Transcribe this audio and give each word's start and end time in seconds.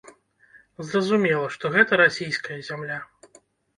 Зразумела, 0.87 1.45
што 1.57 1.65
гэта 1.75 2.01
расійская 2.03 2.59
зямля. 2.71 2.99